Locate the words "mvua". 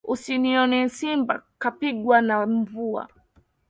2.47-3.07